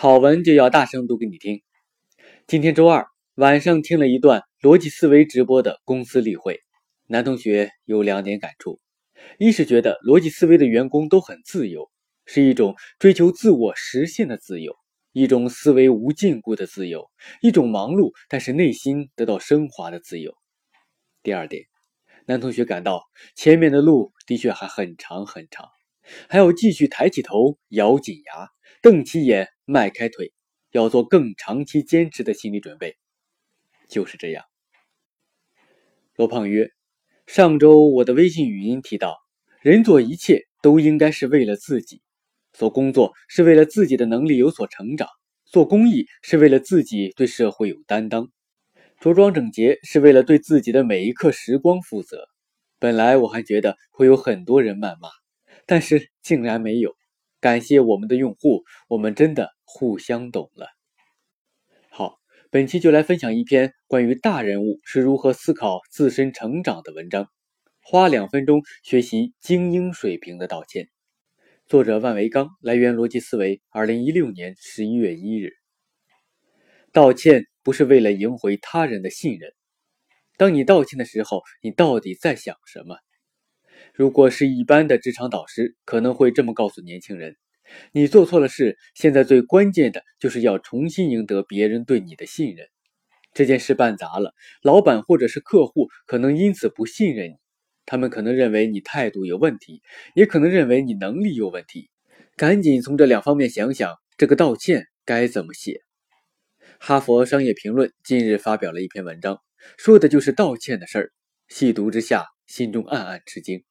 [0.00, 1.60] 好文就要大声读给你听。
[2.46, 6.60] 今天周二晚上听了一段逻辑思维直播的公司例会，
[7.08, 8.78] 男同学有两点感触：
[9.40, 11.90] 一是觉得逻辑思维的员工都很自由，
[12.26, 14.72] 是一种追求自我实现的自由，
[15.10, 17.10] 一种思维无禁锢的自由，
[17.42, 20.30] 一种忙碌但是内心得到升华的自由；
[21.24, 21.64] 第二点，
[22.24, 23.02] 男同学感到
[23.34, 25.66] 前面的路的确还很长很长，
[26.28, 28.48] 还要继续抬起头，咬紧牙，
[28.82, 29.48] 瞪起眼。
[29.70, 30.32] 迈开腿，
[30.70, 32.96] 要做更长期坚持的心理准备。
[33.86, 34.46] 就是这样。
[36.16, 36.70] 罗胖曰
[37.28, 39.18] ：“上周我的微信语音提到，
[39.60, 42.00] 人做一切都应该是为了自己，
[42.54, 45.06] 做工作是为了自己的能力有所成长，
[45.44, 48.30] 做公益是为了自己对社会有担当，
[49.00, 52.26] 着装整洁是为了对自己的每一刻时光负责。
[52.78, 55.10] 本来我还觉得会有很多人谩骂，
[55.68, 56.96] 但是竟然没有。
[57.38, 60.66] 感谢我们的用户，我们真的。”互相懂了。
[61.90, 62.18] 好，
[62.50, 67.28] 本期就来分享一篇关于大人物是如何思考自身成长的文章。
[67.82, 70.88] 花两分钟学习精英水平的道歉。
[71.66, 75.50] 作者万维刚，来源逻辑思维，二零一六年十一月一日。
[76.90, 79.52] 道歉不是为了赢回他人的信任。
[80.38, 82.96] 当你道歉的时候，你到底在想什么？
[83.98, 87.36] 如果是一般的职场导师，可能会这么告诉年轻人。
[87.90, 92.68] 你做错了事，现在最关键的就是要重新赢得别人对你的信任。
[93.34, 97.34] 这件事办砸了，老板或者是客户可能因此不信任你，
[97.86, 99.82] 他们可能认为你态度有问题，
[100.14, 101.90] 也可能认为你能力有问题。
[102.36, 105.80] 赶紧从这两方面想想，这个道歉该怎么写。
[106.78, 109.40] 哈佛商业评论近日发表了一篇文章，
[109.76, 111.12] 说的就是道歉的事儿。
[111.48, 113.64] 细读之下，心中暗暗吃惊。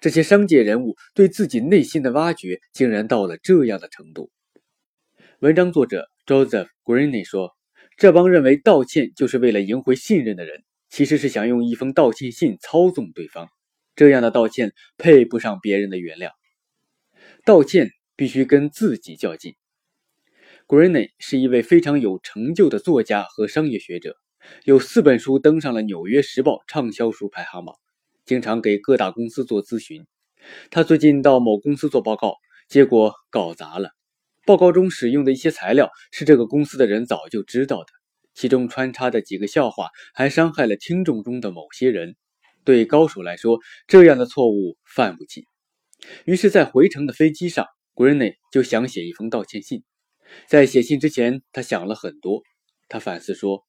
[0.00, 4.30] 这些商界人物对自己内心的挖掘，竟然到了这样的程度。
[5.40, 7.52] 文章作者 Joseph Greene 说
[7.96, 13.48] ：“这帮认为道歉就是为了赢回信任的人，其实是想用一封道歉信操纵对方。
[13.94, 16.30] 这样的道歉配不上别人的原谅。
[17.44, 19.54] 道歉必须跟自己较劲。”
[20.66, 24.16] Greene 是一位非常有成就的作家和商业学者，
[24.64, 27.74] 有四本书登上了《纽约时报》畅销书排行榜。
[28.28, 30.04] 经常给各大公司做咨询。
[30.70, 32.34] 他最近到某公司做报告，
[32.68, 33.92] 结果搞砸了。
[34.44, 37.86] 报告中使用的一些材料是这个公司的人早就知道的，
[38.34, 42.16] 其中穿插的几个笑话还伤害了听众中的某些人。
[42.64, 45.46] 对高手来说，这样的错误犯不起。
[46.26, 49.84] 于是，在回程的飞机上，Greeny 就想写一封道歉信。
[50.46, 52.42] 在写信之前，他想了很多。
[52.90, 53.67] 他反思说。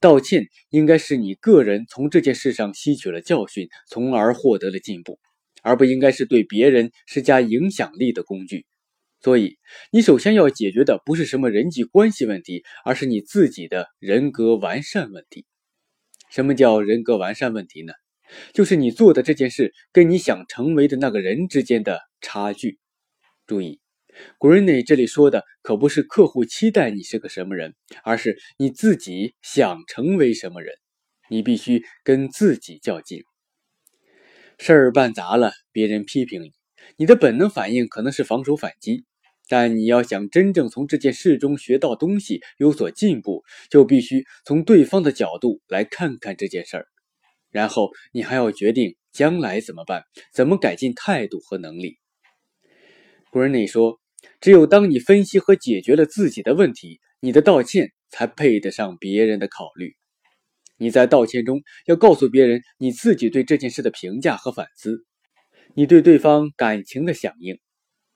[0.00, 5.18] 道歉应该是你个人从这件事上吸取了教训，从而获得了进步，
[5.62, 8.66] 而不应该是对别人施加影响力的工具。
[9.20, 9.58] 所以，
[9.90, 15.44] 你首先要解决的不是什么人际关系问题，而是你自己的人格完善问题。
[16.30, 17.92] 什么叫人格完善问题呢？
[18.52, 22.78] 就是你做的这件事跟你想成为的那个人之间的差距。
[23.46, 23.80] 注意。
[24.38, 27.74] Greeny 这里说的可不是客户期待你是个什么人，
[28.04, 30.74] 而是你自己想成为什么人。
[31.30, 33.22] 你必须跟自己较劲。
[34.58, 36.52] 事儿办砸了，别人批评你，
[36.96, 39.04] 你的本能反应可能是防守反击。
[39.46, 46.86] 但你要想真正从这件事中学到东西，有所进步，就必须从对方的角度来看看这件事儿。
[47.50, 50.02] 然后你还要决定将来怎么办，
[50.32, 51.98] 怎么改进态度和能力。
[53.30, 54.00] Greene 说。
[54.40, 59.96] 只有当你分析和解决了自己的问题，你的道歉才配得上别人的考虑。
[60.76, 65.04] 你在道歉中要告诉别人你自己对这件事的评价和反思，
[65.74, 67.58] 你对对方感情的响应。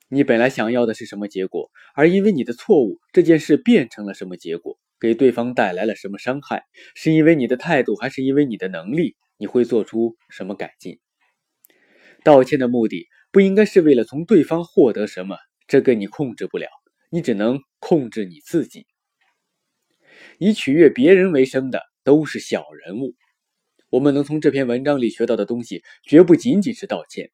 [0.08, 6.62] 你本来想要的是什么结果，而因为你的错误，这件事变成了什么结果，给对方带来了什么伤害？
[6.94, 9.16] 是因为你的态度，还是因为你的能力？
[9.38, 11.00] 你会做出什么改进？
[12.22, 15.36] 道歉的目的不应该是为了从对方获得什么。
[15.72, 16.68] 这个你控制不了，
[17.08, 18.86] 你只能控制你自己。
[20.38, 23.14] 以取悦别人为生的都是小人物。
[23.88, 27.30] 我们能从这篇文章里学到的东西，绝不仅仅是道歉，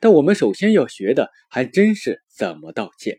[0.00, 3.18] 但我们首先要学的还真是怎么道歉。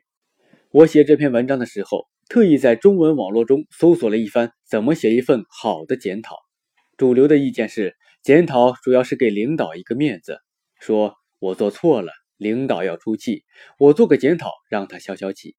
[0.71, 6.38] 我写这篇文章的时候，特意在中文网络中搜索了一番，怎么写一份好的检讨。
[6.97, 10.39] 主流的意见是，检讨主要是给领导一个面子，
[10.80, 12.12] 说我做错了。
[12.38, 13.44] 领导要出气，
[13.77, 15.56] 我做个检讨，让他消消气。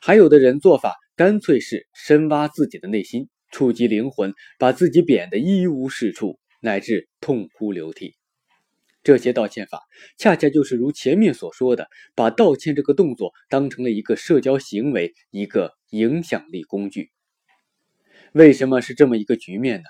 [0.00, 8.14] 还有的人做法干脆是深挖自己的内心，触及灵魂，把自己贬得一无是处，乃至痛哭流涕。
[9.02, 9.82] 这些道歉法
[10.18, 11.86] 恰恰就是如前面所说的，
[12.16, 17.10] 把道歉这个动作当成了一个社交行为，一个影响力工具。
[18.32, 19.84] 为什么是这么一个局面呢？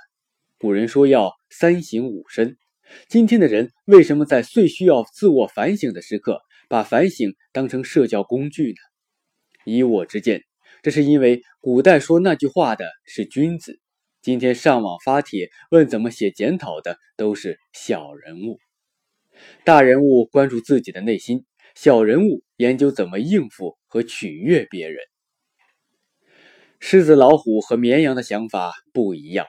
[0.58, 2.58] 古人说要三省吾身，
[3.08, 8.76] 今天的人为什么在最需要自我反省的时刻，把反省当成社交工具呢？
[9.64, 10.42] 以我之见，
[10.82, 13.80] 这是因为古代说那句话的是君子，
[14.22, 18.58] 今天上网发帖问怎么写检讨的都是小人物。
[19.64, 21.44] 大人物关注自己的内心，
[21.74, 24.98] 小人物研究怎么应付和取悦别人。
[26.78, 29.46] 狮子、老虎和绵羊的想法不一样。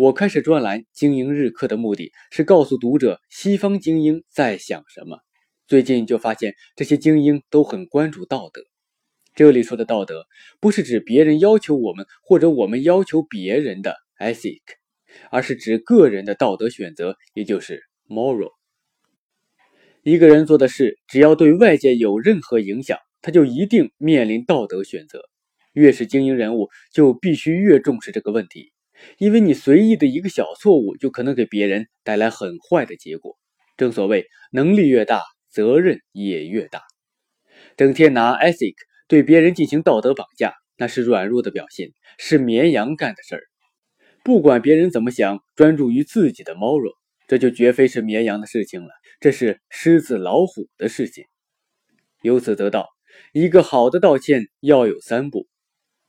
[0.00, 5.18] 我开始专栏《经营日课》的目的是告诉读者西方精英在想什么。
[5.68, 8.62] 最近就发现这些精英都很关注道德。
[9.34, 10.24] 这里说的道德，
[10.58, 14.62] 不是指别人要求我们或者我们要求别人的 ethic，
[15.30, 18.52] 而是指个人的道德选择，也就是 moral。
[20.02, 25.28] 一个人做的事，只要对外界有任何影响，他就一定面临道德选择。
[25.74, 28.72] 越是精英人物，就必须越重视这个问题，
[29.18, 33.38] 因为你随意的一个小错误，就可能给别人带来很坏的结果。
[33.76, 36.82] 正所谓，能力越大，责任也越大。
[37.76, 38.74] 整天拿 ethic
[39.08, 43.42] 对别人进行道德绑架，那是软弱的表现，是绵羊干的事儿。
[44.22, 46.94] 不管别人怎么想，专注于自己的 moral。
[47.26, 48.88] 这就绝非是绵羊的事情了，
[49.20, 51.24] 这是狮子老虎的事情。
[52.22, 52.88] 由此得到，
[53.32, 55.46] 一个好的道歉要有三步：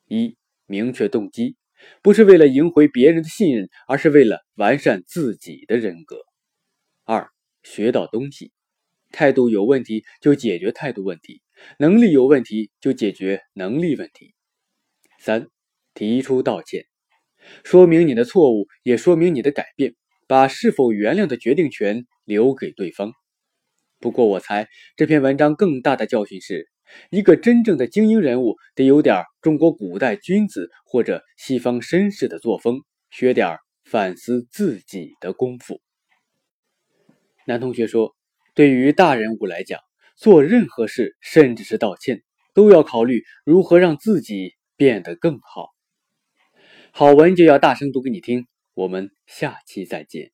[0.08, 0.36] 一、
[0.66, 1.56] 明确动机，
[2.02, 6.18] 不是为了赢回别人的信任，而是为了完善自己的人格；
[7.06, 7.30] 二、
[7.64, 8.52] 学到东西，
[9.12, 11.42] 态度有问题就解决态度问题，
[11.80, 14.34] 能力有问题就解决能力问题；
[15.20, 15.48] 三、
[15.94, 16.86] 提出道歉，
[17.64, 19.96] 说明你的错误，也说明你的改变。
[20.28, 23.12] 把是否原谅的决定权留给对方。
[24.00, 26.71] 不过，我猜这篇文章更大的教训是，
[27.10, 35.82] 一个真正的精英人物得有点中国古代君子或者西方绅士的作风，学点反思自己的功夫。
[37.46, 38.16] 男同学说，
[38.54, 39.80] 对于大人物来讲，
[40.16, 42.24] 做任何事，甚至是道歉，
[42.54, 45.70] 都要考虑如何让自己变得更好。
[46.92, 48.48] 好文就要大声读给你听。
[48.74, 50.32] 我们下期再见。